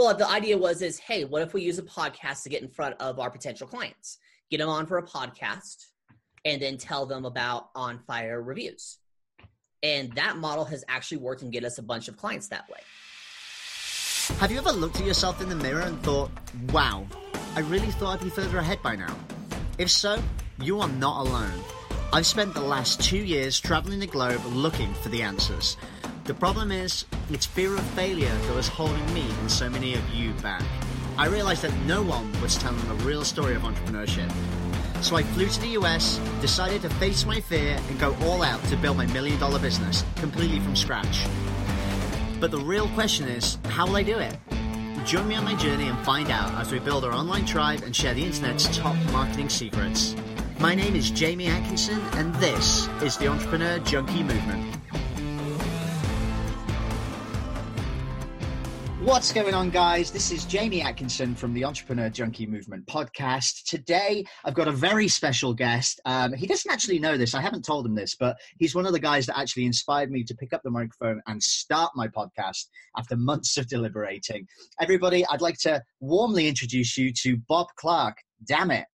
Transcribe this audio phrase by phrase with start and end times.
[0.00, 2.68] Well, the idea was is, hey, what if we use a podcast to get in
[2.70, 4.16] front of our potential clients,
[4.50, 5.76] get them on for a podcast,
[6.42, 8.96] and then tell them about on fire reviews.
[9.82, 12.78] And that model has actually worked and get us a bunch of clients that way.
[14.38, 16.30] Have you ever looked at yourself in the mirror and thought,
[16.72, 17.06] wow,
[17.54, 19.14] I really thought I'd be further ahead by now?
[19.76, 20.18] If so,
[20.62, 21.62] you are not alone.
[22.10, 25.76] I've spent the last two years traveling the globe looking for the answers.
[26.30, 30.10] The problem is, it's fear of failure that was holding me and so many of
[30.10, 30.62] you back.
[31.18, 34.30] I realized that no one was telling the real story of entrepreneurship.
[35.02, 38.62] So I flew to the US, decided to face my fear, and go all out
[38.66, 41.26] to build my million dollar business, completely from scratch.
[42.38, 44.38] But the real question is, how will I do it?
[45.04, 47.94] Join me on my journey and find out as we build our online tribe and
[47.94, 50.14] share the internet's top marketing secrets.
[50.60, 54.76] My name is Jamie Atkinson, and this is the Entrepreneur Junkie Movement.
[59.04, 60.10] What's going on, guys?
[60.10, 63.64] This is Jamie Atkinson from the Entrepreneur Junkie Movement podcast.
[63.64, 66.02] Today, I've got a very special guest.
[66.04, 67.34] Um, he doesn't actually know this.
[67.34, 70.22] I haven't told him this, but he's one of the guys that actually inspired me
[70.24, 74.46] to pick up the microphone and start my podcast after months of deliberating.
[74.82, 78.18] Everybody, I'd like to warmly introduce you to Bob Clark.
[78.44, 78.84] Damn it.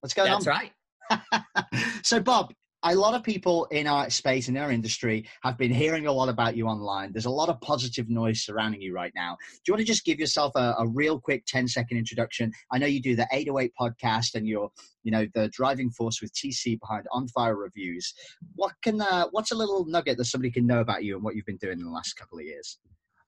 [0.00, 0.70] What's going That's on?
[1.10, 2.02] That's right.
[2.02, 6.06] so, Bob, a lot of people in our space in our industry have been hearing
[6.06, 7.12] a lot about you online.
[7.12, 9.36] There's a lot of positive noise surrounding you right now.
[9.52, 12.52] Do you want to just give yourself a, a real quick 10 second introduction?
[12.72, 14.70] I know you do the 808 podcast and you're
[15.02, 18.14] you know the driving force with tc behind on fire reviews.
[18.54, 21.34] What can uh, what's a little nugget that somebody can know about you and what
[21.34, 22.78] you've been doing in the last couple of years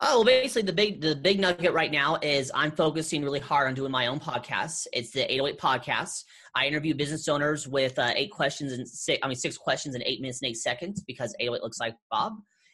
[0.05, 3.69] Oh, well, basically the big the big nugget right now is I'm focusing really hard
[3.69, 4.89] on doing my own podcast.
[4.93, 6.25] It's the 808 podcast.
[6.57, 10.03] I interview business owners with uh, eight questions and six, I mean six questions in
[10.05, 12.33] eight minutes and eight seconds because 808 looks like Bob.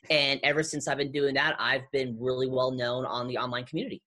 [0.08, 3.66] And ever since I've been doing that, I've been really well known on the online
[3.66, 4.00] community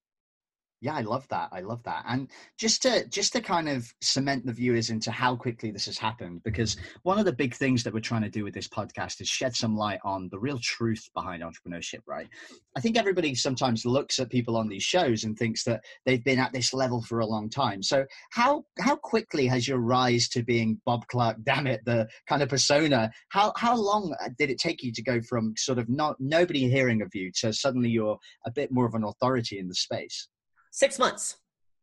[0.81, 2.27] yeah i love that i love that and
[2.57, 6.41] just to just to kind of cement the viewers into how quickly this has happened
[6.43, 9.27] because one of the big things that we're trying to do with this podcast is
[9.27, 12.27] shed some light on the real truth behind entrepreneurship right?
[12.75, 16.39] I think everybody sometimes looks at people on these shows and thinks that they've been
[16.39, 17.83] at this level for a long time.
[17.83, 22.41] So how how quickly has your rise to being bob clark damn it the kind
[22.41, 25.89] of persona how how long uh, did it take you to go from sort of
[25.89, 29.67] not nobody hearing of you to suddenly you're a bit more of an authority in
[29.67, 30.27] the space
[30.71, 31.37] Six months.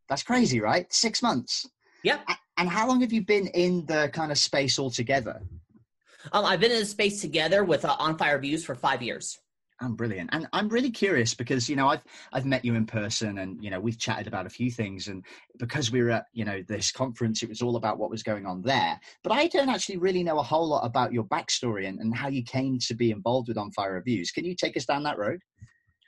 [0.09, 0.93] That's crazy, right?
[0.93, 1.69] Six months.
[2.03, 2.21] Yeah.
[2.56, 5.43] And how long have you been in the kind of space altogether?
[6.32, 9.38] Um, I've been in the space together with uh, On Fire Reviews for five years.
[9.81, 13.38] I'm brilliant, and I'm really curious because you know I've I've met you in person,
[13.38, 15.25] and you know we've chatted about a few things, and
[15.59, 18.44] because we were at you know this conference, it was all about what was going
[18.44, 18.99] on there.
[19.22, 22.26] But I don't actually really know a whole lot about your backstory and, and how
[22.26, 24.32] you came to be involved with On Fire Reviews.
[24.32, 25.43] Can you take us down that road?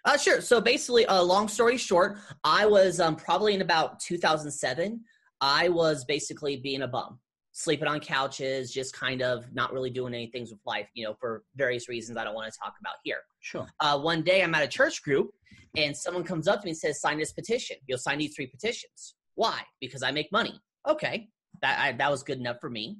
[0.05, 0.41] Uh, sure.
[0.41, 5.01] So basically, uh, long story short, I was um, probably in about 2007.
[5.41, 7.19] I was basically being a bum,
[7.53, 11.45] sleeping on couches, just kind of not really doing anything with life, you know, for
[11.57, 13.19] various reasons I don't want to talk about here.
[13.41, 13.67] Sure.
[13.81, 15.31] Uh, one day I'm at a church group
[15.77, 17.77] and someone comes up to me and says, sign this petition.
[17.87, 19.15] You'll sign these three petitions.
[19.35, 19.61] Why?
[19.81, 20.61] Because I make money.
[20.89, 21.29] Okay.
[21.63, 22.99] That, I, that was good enough for me.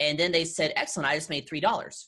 [0.00, 1.08] And then they said, excellent.
[1.08, 2.06] I just made $3.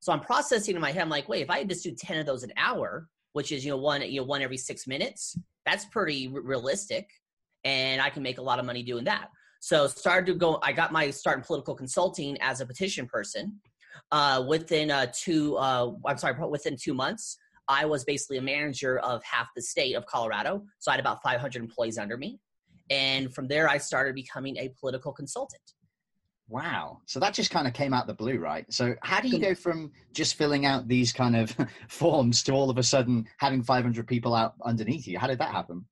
[0.00, 1.02] So I'm processing in my head.
[1.02, 3.70] I'm like, wait, if I just do 10 of those an hour, which is you
[3.70, 5.38] know one you know one every six minutes.
[5.64, 7.08] That's pretty r- realistic,
[7.62, 9.28] and I can make a lot of money doing that.
[9.60, 10.58] So started to go.
[10.60, 13.60] I got my start in political consulting as a petition person.
[14.10, 17.38] Uh, within uh, two, uh, I'm sorry, within two months,
[17.68, 20.64] I was basically a manager of half the state of Colorado.
[20.80, 22.40] So I had about 500 employees under me,
[22.90, 25.62] and from there I started becoming a political consultant.
[26.48, 27.02] Wow.
[27.04, 28.64] So that just kind of came out the blue, right?
[28.72, 31.54] So how do you go from just filling out these kind of
[31.88, 35.18] forms to all of a sudden having 500 people out underneath you?
[35.18, 35.84] How did that happen?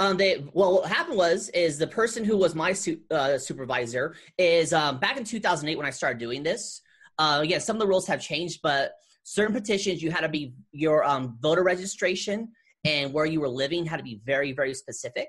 [0.00, 4.16] Um, they well, what happened was is the person who was my su- uh, supervisor
[4.36, 6.82] is um, back in 2008 when I started doing this.
[7.18, 10.52] Uh, again, some of the rules have changed, but certain petitions you had to be
[10.72, 12.48] your um, voter registration
[12.84, 15.28] and where you were living had to be very very specific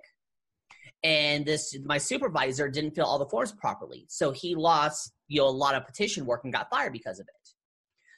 [1.04, 5.48] and this my supervisor didn't fill all the forms properly so he lost you know
[5.48, 7.50] a lot of petition work and got fired because of it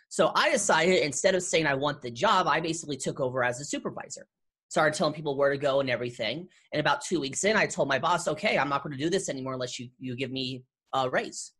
[0.07, 3.59] so i decided instead of saying i want the job i basically took over as
[3.59, 4.25] a supervisor
[4.69, 6.47] started telling people where to go and everything.
[6.71, 9.09] And about two weeks in, I told my boss, okay, I'm not going to do
[9.09, 11.51] this anymore unless you, you give me a raise.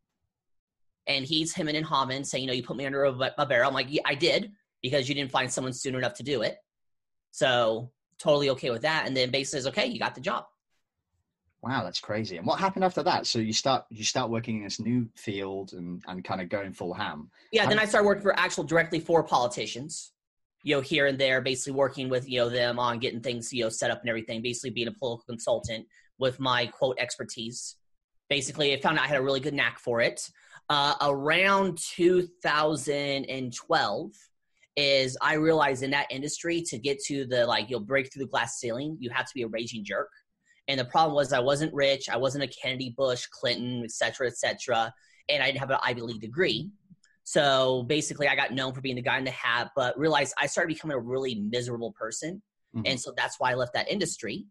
[1.07, 3.67] And he's him and Hammond saying, you know, you put me under a, a barrel.
[3.67, 4.51] I'm like, yeah, I did
[4.81, 6.57] because you didn't find someone soon enough to do it.
[7.31, 9.07] So totally okay with that.
[9.07, 10.45] And then basically says, okay, you got the job.
[11.61, 12.37] Wow, that's crazy.
[12.37, 13.27] And what happened after that?
[13.27, 16.71] So you start you start working in this new field and, and kind of going
[16.71, 17.29] full ham.
[17.51, 20.13] Yeah, then I started working for actual directly for politicians.
[20.63, 23.63] You know, here and there, basically working with, you know, them on getting things, you
[23.63, 27.77] know, set up and everything, basically being a political consultant with my quote expertise.
[28.29, 30.29] Basically, I found out I had a really good knack for it.
[30.69, 34.11] Uh, around 2012
[34.75, 38.29] is I realized in that industry to get to the like you'll break through the
[38.29, 40.09] glass ceiling, you have to be a raging jerk
[40.69, 44.27] and the problem was I wasn't rich, I wasn't a Kennedy, Bush, Clinton, et cetera,
[44.27, 44.93] et cetera,
[45.27, 46.69] and I didn't have an Ivy League degree.
[47.23, 50.45] So basically, I got known for being the guy in the hat, but realized I
[50.45, 52.41] started becoming a really miserable person.
[52.75, 52.83] Mm-hmm.
[52.85, 54.45] And so that's why I left that industry.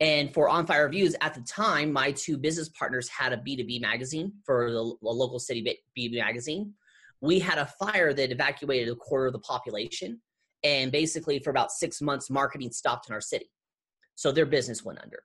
[0.00, 3.80] And for On Fire Reviews, at the time, my two business partners had a B2B
[3.82, 6.72] magazine for the local city B2B magazine.
[7.20, 10.20] We had a fire that evacuated a quarter of the population.
[10.64, 13.50] And basically, for about six months, marketing stopped in our city.
[14.14, 15.22] So their business went under.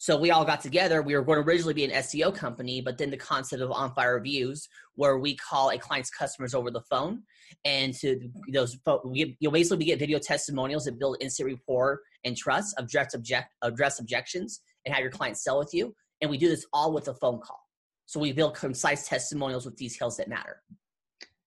[0.00, 1.02] So we all got together.
[1.02, 3.92] We were going to originally be an SEO company, but then the concept of on
[3.92, 7.22] fire reviews, where we call a client's customers over the phone,
[7.66, 8.18] and to
[8.50, 13.14] those we, you'll basically we get video testimonials that build instant rapport and trust, address
[13.14, 15.94] object address objections, and have your client sell with you.
[16.22, 17.60] And we do this all with a phone call.
[18.06, 20.62] So we build concise testimonials with details that matter.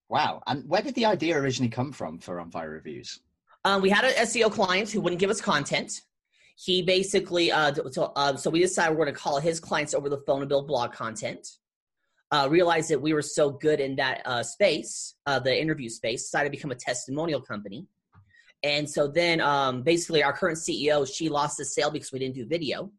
[0.09, 0.44] Wow!
[0.45, 3.19] And where did the idea originally come from for on fire reviews?
[3.65, 6.01] Um, we had an SEO client who wouldn't give us content
[6.55, 10.09] he basically uh, so, uh, so we decided we're going to call his clients over
[10.09, 11.47] the phone and build blog content
[12.31, 16.23] uh, realized that we were so good in that uh, space uh, the interview space
[16.23, 17.85] decided to become a testimonial company.
[18.63, 22.35] And so then um, basically our current ceo she lost the sale because we didn't
[22.35, 22.91] do video.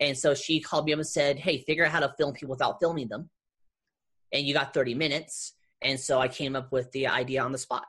[0.00, 2.52] And so she called me up and said hey figure out how to film people
[2.52, 3.30] without filming them.
[4.32, 5.54] And you got 30 minutes.
[5.82, 7.84] And so i came up with the idea on the spot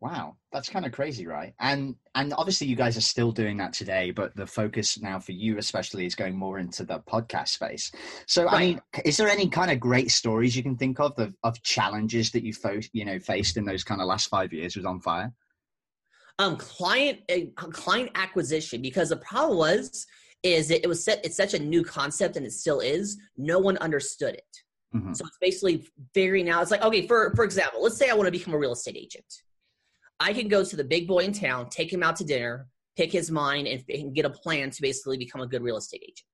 [0.00, 1.54] Wow, that's kind of crazy, right?
[1.58, 5.32] And and obviously you guys are still doing that today, but the focus now for
[5.32, 7.90] you especially is going more into the podcast space.
[8.28, 8.54] So right.
[8.54, 11.60] I mean, is there any kind of great stories you can think of of, of
[11.64, 14.86] challenges that you fo- you know faced in those kind of last 5 years with
[14.86, 15.32] On Fire?
[16.38, 20.06] Um client uh, client acquisition because the problem was
[20.44, 23.58] is it, it was set it's such a new concept and it still is, no
[23.58, 24.56] one understood it.
[24.94, 25.14] Mm-hmm.
[25.14, 28.28] So it's basically figuring out it's like okay, for for example, let's say I want
[28.28, 29.42] to become a real estate agent
[30.20, 32.66] I can go to the big boy in town, take him out to dinner,
[32.96, 36.02] pick his mind, and, and get a plan to basically become a good real estate
[36.02, 36.26] agent.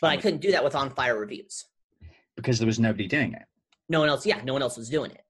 [0.00, 1.66] But I couldn't do that with on fire reviews
[2.36, 3.42] because there was nobody doing it.
[3.88, 4.24] No one else.
[4.24, 5.22] Yeah, no one else was doing it.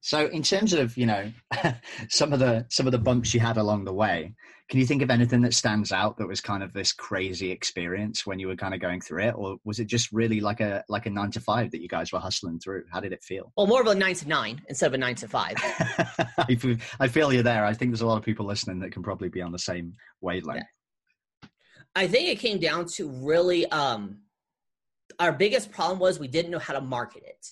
[0.00, 1.30] So, in terms of you know
[2.08, 4.34] some of the some of the bumps you had along the way,
[4.72, 8.24] can you think of anything that stands out that was kind of this crazy experience
[8.24, 10.82] when you were kind of going through it, or was it just really like a
[10.88, 12.84] like a nine to five that you guys were hustling through?
[12.90, 13.52] How did it feel?
[13.54, 15.56] Well, more of a nine to nine instead of a nine to five.
[16.38, 17.66] I feel you there.
[17.66, 19.92] I think there's a lot of people listening that can probably be on the same
[20.22, 20.64] wavelength.
[21.42, 21.48] Yeah.
[21.94, 24.20] I think it came down to really um,
[25.18, 27.46] our biggest problem was we didn't know how to market it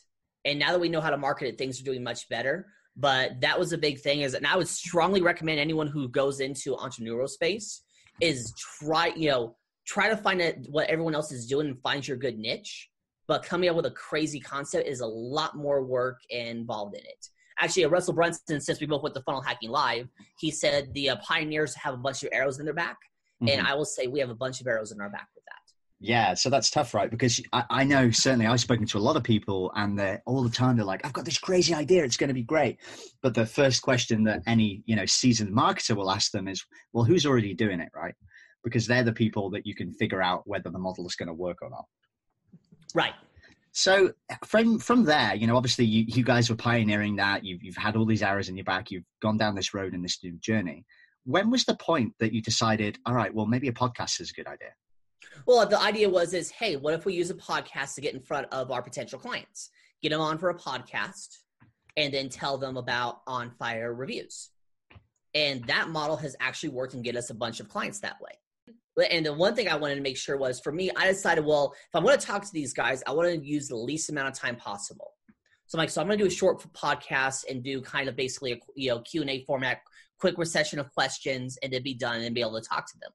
[0.44, 2.66] and now that we know how to market it, things are doing much better.
[3.00, 4.20] But that was a big thing.
[4.20, 7.82] Is and I would strongly recommend anyone who goes into entrepreneurial space
[8.20, 9.56] is try you know
[9.86, 12.88] try to find out what everyone else is doing and find your good niche.
[13.26, 17.28] But coming up with a crazy concept is a lot more work involved in it.
[17.58, 21.16] Actually, Russell Brunson, since we both went to Funnel Hacking Live, he said the uh,
[21.16, 22.96] pioneers have a bunch of arrows in their back,
[23.42, 23.48] mm-hmm.
[23.48, 25.59] and I will say we have a bunch of arrows in our back with that.
[26.02, 27.10] Yeah, so that's tough, right?
[27.10, 30.42] Because I, I, know certainly I've spoken to a lot of people, and they're all
[30.42, 32.78] the time they're like, "I've got this crazy idea; it's going to be great."
[33.20, 36.64] But the first question that any you know seasoned marketer will ask them is,
[36.94, 38.14] "Well, who's already doing it, right?"
[38.64, 41.34] Because they're the people that you can figure out whether the model is going to
[41.34, 41.84] work or not.
[42.94, 43.14] Right.
[43.72, 44.12] So
[44.46, 47.44] from from there, you know, obviously you, you guys were pioneering that.
[47.44, 48.90] You've you've had all these arrows in your back.
[48.90, 50.86] You've gone down this road in this new journey.
[51.24, 54.32] When was the point that you decided, all right, well, maybe a podcast is a
[54.32, 54.70] good idea?
[55.46, 58.20] Well, the idea was is, hey, what if we use a podcast to get in
[58.20, 59.70] front of our potential clients,
[60.02, 61.38] get them on for a podcast,
[61.96, 64.50] and then tell them about on fire reviews.
[65.34, 68.32] And that model has actually worked and get us a bunch of clients that way.
[69.10, 71.72] And the one thing I wanted to make sure was for me, I decided, well,
[71.74, 74.28] if I want to talk to these guys, I want to use the least amount
[74.28, 75.12] of time possible.
[75.66, 78.16] So I'm like, so I'm going to do a short podcast and do kind of
[78.16, 79.78] basically a you know Q and A format,
[80.18, 83.12] quick recession of questions, and then be done and be able to talk to them.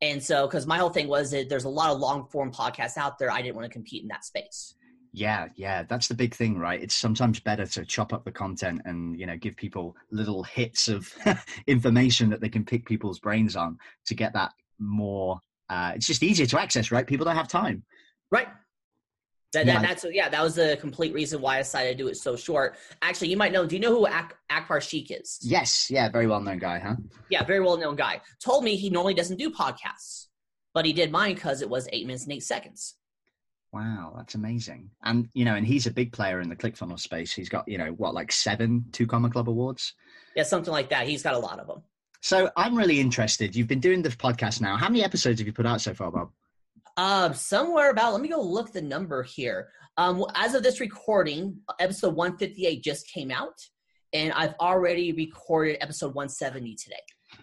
[0.00, 2.96] And so, because my whole thing was that there's a lot of long form podcasts
[2.96, 4.74] out there, I didn't want to compete in that space.
[5.12, 6.80] Yeah, yeah, that's the big thing, right?
[6.80, 10.88] It's sometimes better to chop up the content and you know give people little hits
[10.88, 11.12] of
[11.66, 15.40] information that they can pick people's brains on to get that more.
[15.68, 17.06] Uh, it's just easier to access, right?
[17.06, 17.82] People don't have time.
[18.30, 18.48] Right.
[19.54, 19.80] That, Yeah.
[19.80, 20.28] that, that's yeah.
[20.28, 22.76] That was the complete reason why I decided to do it so short.
[23.00, 23.64] Actually, you might know.
[23.66, 25.38] Do you know who Ak- Akbar Sheikh is?
[25.42, 26.96] Yes, yeah, very well known guy, huh?
[27.30, 28.20] Yeah, very well known guy.
[28.44, 30.26] Told me he normally doesn't do podcasts,
[30.74, 32.94] but he did mine because it was eight minutes and eight seconds.
[33.72, 34.90] Wow, that's amazing.
[35.02, 37.32] And you know, and he's a big player in the ClickFunnels space.
[37.32, 39.94] He's got you know what, like seven Two Comma Club awards.
[40.36, 41.06] Yeah, something like that.
[41.08, 41.82] He's got a lot of them.
[42.20, 43.54] So I'm really interested.
[43.56, 44.76] You've been doing the podcast now.
[44.76, 46.30] How many episodes have you put out so far, Bob?
[46.98, 48.12] Um, somewhere about.
[48.12, 49.68] Let me go look the number here.
[49.96, 53.54] Um, as of this recording, episode 158 just came out,
[54.12, 56.96] and I've already recorded episode 170 today.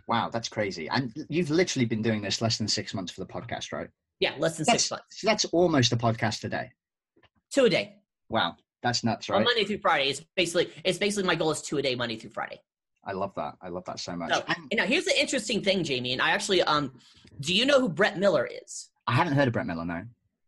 [0.09, 0.89] Wow, that's crazy.
[0.89, 3.88] And you've literally been doing this less than six months for the podcast, right?
[4.19, 5.21] Yeah, less than That's, six months.
[5.24, 6.71] that's almost a podcast a day.
[7.53, 7.95] Two a day.
[8.29, 9.45] Wow, that's nuts, On right?
[9.45, 10.09] Monday through Friday.
[10.09, 12.59] It's basically it's basically my goal is two a day, Monday through Friday.
[13.05, 13.55] I love that.
[13.62, 14.33] I love that so much.
[14.33, 16.13] So, and now here's the interesting thing, Jamie.
[16.13, 16.91] And I actually um,
[17.39, 18.89] do you know who Brett Miller is?
[19.07, 20.03] I haven't heard of Brett Miller, no.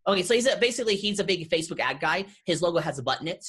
[0.07, 2.25] Okay, so he's a, basically he's a big Facebook ad guy.
[2.45, 3.45] His logo has a butt in it,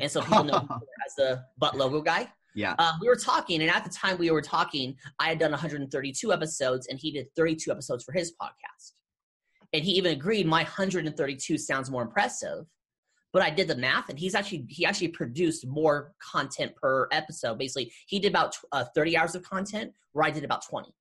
[0.00, 0.58] and so people know
[1.06, 2.32] as the butt logo guy.
[2.54, 2.74] Yeah.
[2.78, 6.32] Um, we were talking, and at the time we were talking, I had done 132
[6.32, 8.92] episodes, and he did 32 episodes for his podcast.
[9.72, 12.66] And he even agreed my 132 sounds more impressive.
[13.32, 17.58] But I did the math, and he's actually he actually produced more content per episode.
[17.58, 20.94] Basically, he did about uh, 30 hours of content, where I did about 20.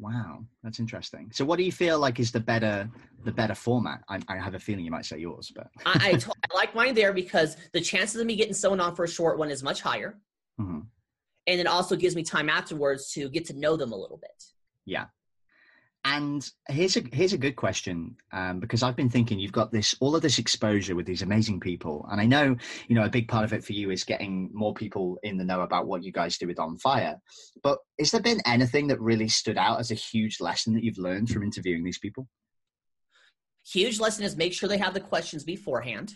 [0.00, 1.30] Wow, that's interesting.
[1.32, 2.90] So, what do you feel like is the better
[3.24, 4.00] the better format?
[4.08, 6.74] I, I have a feeling you might say yours, but I, I, to- I like
[6.74, 9.62] mine there because the chances of me getting someone on for a short one is
[9.62, 10.18] much higher.
[10.60, 10.86] Mhm.
[11.46, 14.44] And it also gives me time afterwards to get to know them a little bit.
[14.84, 15.06] yeah.
[16.06, 19.96] And here's a here's a good question um, because I've been thinking you've got this
[20.00, 22.56] all of this exposure with these amazing people, and I know
[22.88, 25.44] you know a big part of it for you is getting more people in the
[25.44, 27.16] know about what you guys do with On Fire.
[27.62, 30.98] But has there been anything that really stood out as a huge lesson that you've
[30.98, 32.28] learned from interviewing these people?
[33.66, 36.12] Huge lesson is make sure they have the questions beforehand.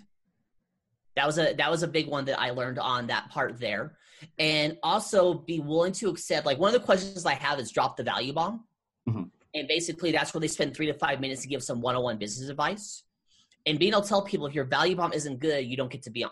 [1.17, 3.97] That was a that was a big one that I learned on that part there.
[4.39, 7.97] And also be willing to accept like one of the questions I have is drop
[7.97, 8.65] the value bomb.
[9.09, 9.31] Mhm.
[9.55, 12.49] And basically that's where they spend three to five minutes to give some one-on-one business
[12.49, 13.05] advice.
[13.67, 16.03] And being able to tell people if your value bomb isn't good, you don't get
[16.03, 16.31] to be on.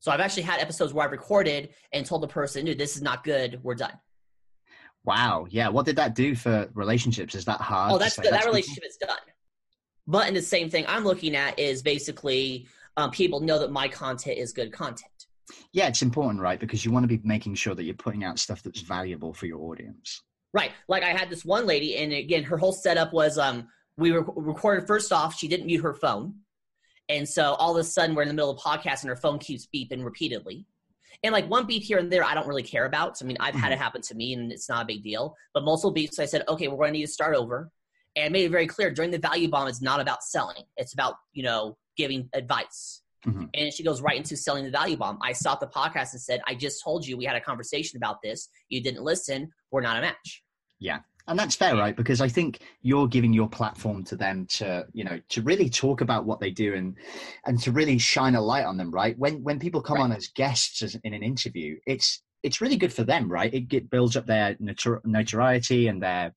[0.00, 3.02] So I've actually had episodes where I've recorded and told the person, dude, this is
[3.02, 3.98] not good, we're done.
[5.04, 5.68] Wow, yeah.
[5.68, 7.34] What did that do for relationships?
[7.34, 7.92] Is that hard?
[7.92, 8.28] Oh, that's say.
[8.28, 9.16] That relationship is done.
[10.06, 13.88] But in the same thing I'm looking at is basically um, people know that my
[13.88, 15.10] content is good content.
[15.72, 16.60] Yeah, it's important, right?
[16.60, 19.46] Because you want to be making sure that you're putting out stuff that's valuable for
[19.46, 20.22] your audience.
[20.52, 20.72] Right.
[20.88, 24.24] Like I had this one lady, and again, her whole setup was um, we were
[24.36, 26.36] recorded first off, she didn't mute her phone.
[27.08, 29.16] And so all of a sudden we're in the middle of a podcast and her
[29.16, 30.66] phone keeps beeping repeatedly.
[31.24, 33.18] And like one beep here and there, I don't really care about.
[33.18, 35.34] So, I mean, I've had it happen to me and it's not a big deal.
[35.52, 37.70] But multiple beeps, I said, okay, we're going to need to start over.
[38.14, 40.62] And I made it very clear during the value bomb, it's not about selling.
[40.76, 43.02] It's about, you know, giving advice.
[43.26, 43.50] Mhm.
[43.54, 45.18] And she goes right into selling the value bomb.
[45.22, 48.22] I stopped the podcast and said, I just told you we had a conversation about
[48.22, 48.48] this.
[48.68, 49.50] You didn't listen.
[49.70, 50.42] We're not a match.
[50.78, 51.00] Yeah.
[51.26, 51.94] And that's fair, right?
[51.94, 56.00] Because I think you're giving your platform to them to, you know, to really talk
[56.00, 56.96] about what they do and
[57.44, 59.18] and to really shine a light on them, right?
[59.18, 60.04] When when people come Right.
[60.04, 63.52] on as guests in an interview, it's it's really good for them, right?
[63.52, 66.32] It get, builds up their notor- notoriety and their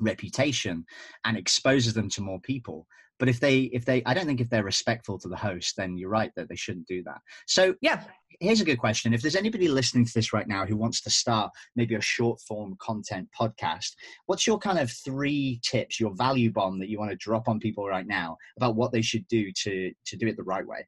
[0.00, 0.84] reputation
[1.24, 2.86] and exposes them to more people.
[3.18, 5.96] But if they if they I don't think if they're respectful to the host, then
[5.96, 7.20] you're right that they shouldn't do that.
[7.46, 8.04] So Yeah.
[8.40, 9.14] here's a good question.
[9.14, 12.40] If there's anybody listening to this right now who wants to start maybe a short
[12.40, 13.92] form content podcast,
[14.26, 17.60] what's your kind of three tips, your value bomb that you want to drop on
[17.60, 20.86] people right now about what they should do to to do it the right way?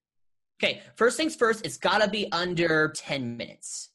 [0.62, 3.90] Okay, first things first, it's got to be under 10 minutes.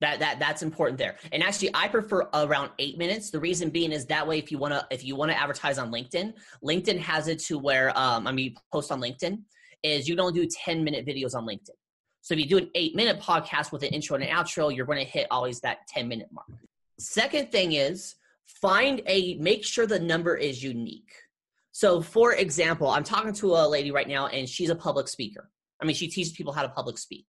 [0.00, 1.16] That that that's important there.
[1.32, 3.30] And actually I prefer around 8 minutes.
[3.30, 5.78] The reason being is that way if you want to if you want to advertise
[5.78, 9.42] on LinkedIn, LinkedIn has it to where um I mean post on LinkedIn
[9.82, 11.76] is you don't do 10 minute videos on LinkedIn.
[12.22, 14.86] So if you do an 8 minute podcast with an intro and an outro, you're
[14.86, 16.48] going to hit always that 10 minute mark.
[16.98, 18.14] Second thing is
[18.46, 21.12] find a make sure the number is unique.
[21.72, 25.50] So for example, I'm talking to a lady right now and she's a public speaker.
[25.80, 27.26] I mean, she teaches people how to public speak.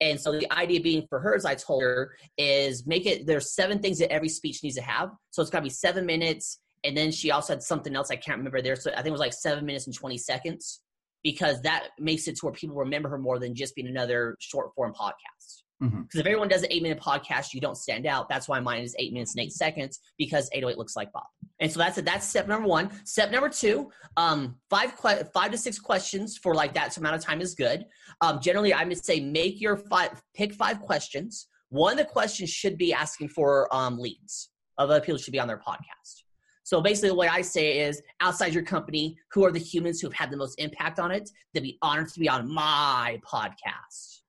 [0.00, 3.54] And so the idea being for her, as I told her, is make it there's
[3.54, 5.10] seven things that every speech needs to have.
[5.30, 6.60] So it's got to be seven minutes.
[6.84, 8.76] And then she also had something else I can't remember there.
[8.76, 10.82] So I think it was like seven minutes and 20 seconds
[11.22, 14.72] because that makes it to where people remember her more than just being another short
[14.74, 15.62] form podcast.
[15.82, 16.02] Mm-hmm.
[16.02, 18.28] Because if everyone does an eight minute podcast, you don't stand out.
[18.28, 21.24] That's why mine is eight minutes and eight seconds because 808 looks like Bob.
[21.60, 22.00] And so that's.
[22.00, 22.90] That's step number one.
[23.04, 27.40] Step number two, um, five five to six questions for like that amount of time
[27.40, 27.86] is good.
[28.20, 31.48] Um, generally, I would say make your five pick five questions.
[31.70, 35.40] One of the questions should be asking for um, leads of other people should be
[35.40, 36.22] on their podcast.
[36.62, 40.08] So basically, the way I say is outside your company, who are the humans who
[40.08, 41.30] have had the most impact on it?
[41.54, 44.20] They'd be honored to be on my podcast.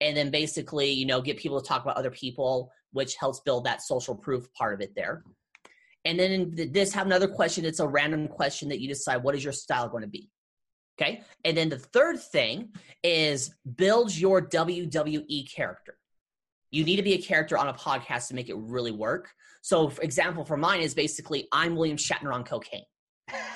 [0.00, 3.64] And then basically, you know, get people to talk about other people, which helps build
[3.64, 5.24] that social proof part of it there.
[6.04, 7.64] And then in this, have another question.
[7.64, 10.28] It's a random question that you decide what is your style going to be.
[11.00, 11.22] Okay.
[11.44, 12.70] And then the third thing
[13.02, 15.96] is build your WWE character.
[16.70, 19.30] You need to be a character on a podcast to make it really work.
[19.62, 22.84] So, for example, for mine is basically I'm William Shatner on cocaine.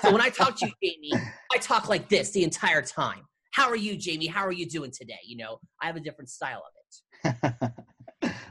[0.02, 3.22] So when I talk to you, Jamie, I talk like this the entire time.
[3.52, 4.26] How are you, Jamie?
[4.26, 5.18] How are you doing today?
[5.24, 6.62] You know, I have a different style
[7.24, 7.72] of it.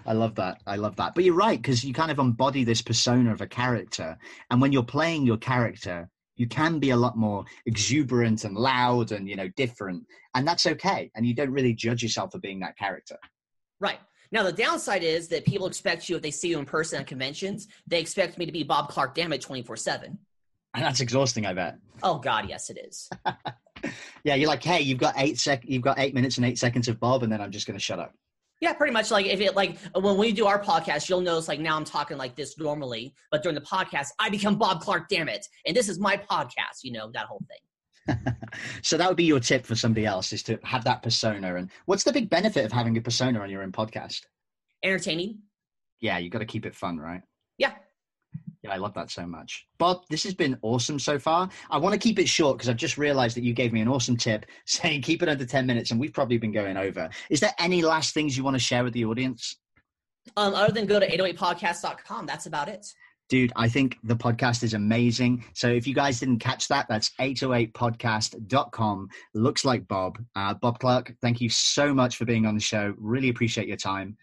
[0.06, 0.62] I love that.
[0.68, 1.16] I love that.
[1.16, 4.18] But you're right because you kind of embody this persona of a character,
[4.52, 9.12] and when you're playing your character, you can be a lot more exuberant and loud
[9.12, 11.12] and you know different, and that's okay.
[11.16, 13.18] And you don't really judge yourself for being that character.
[13.80, 14.00] Right.
[14.32, 17.08] Now the downside is that people expect you if they see you in person at
[17.08, 20.20] conventions, they expect me to be Bob Clark Dammit twenty four seven.
[20.74, 21.78] And that's exhausting, I bet.
[22.04, 23.10] Oh God, yes, it is.
[24.24, 26.88] yeah, you're like, hey, you've got eight sec, you've got eight minutes and eight seconds
[26.88, 28.14] of Bob, and then I'm just going to shut up.
[28.62, 29.12] Yeah, pretty much.
[29.12, 32.18] Like if it like when we do our podcast, you'll notice like now I'm talking
[32.18, 35.10] like this normally, but during the podcast, I become Bob Clark.
[35.10, 35.46] Damn it!
[35.66, 36.84] And this is my podcast.
[36.84, 37.60] You know that whole thing.
[38.82, 41.56] so that would be your tip for somebody else is to have that persona.
[41.56, 44.22] And what's the big benefit of having a persona on your own podcast?
[44.84, 45.40] Entertaining.
[46.00, 47.22] Yeah, you got to keep it fun, right?
[48.66, 49.68] Yeah, I love that so much.
[49.78, 51.50] Bob, this has been awesome so far.
[51.70, 53.88] I want to keep it short because I've just realized that you gave me an
[53.88, 57.10] awesome tip saying keep it under 10 minutes and we've probably been going over.
[57.30, 59.58] Is there any last things you want to share with the audience?
[60.36, 62.88] Um, other than go to 808podcast.com, that's about it.
[63.30, 65.46] Dude, I think the podcast is amazing.
[65.54, 69.10] So if you guys didn't catch that, that's 808podcast.com.
[69.34, 70.20] Looks like Bob.
[70.36, 72.94] Uh, Bob Clark, thank you so much for being on the show.
[72.98, 74.18] Really appreciate your time.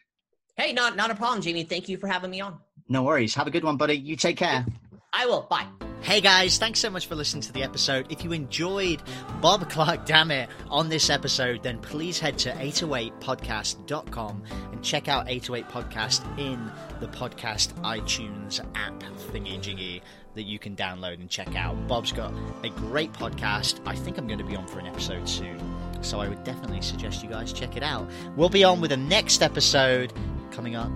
[0.57, 1.65] Hey, not not a problem, Jamie.
[1.65, 2.59] Thank you for having me on.
[2.89, 3.35] No worries.
[3.35, 3.95] Have a good one, buddy.
[3.95, 4.67] You take care.
[5.13, 5.43] I will.
[5.43, 5.67] Bye.
[6.01, 8.11] Hey guys, thanks so much for listening to the episode.
[8.11, 9.01] If you enjoyed
[9.41, 15.69] Bob Clark Dammit on this episode, then please head to 808podcast.com and check out 808
[15.69, 18.99] Podcast in the podcast iTunes app
[19.33, 20.03] thingy jiggy
[20.35, 21.87] that you can download and check out.
[21.87, 23.81] Bob's got a great podcast.
[23.87, 25.61] I think I'm going to be on for an episode soon.
[26.03, 28.11] So I would definitely suggest you guys check it out.
[28.37, 30.13] We'll be on with the next episode
[30.51, 30.91] coming up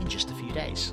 [0.00, 0.92] in just a few days.